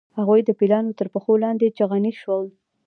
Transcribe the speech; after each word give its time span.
هغوی 0.17 0.41
د 0.45 0.49
پیلانو 0.59 0.97
تر 0.99 1.07
پښو 1.13 1.33
لاندې 1.43 1.73
چخڼي 1.77 2.13
شول. 2.21 2.45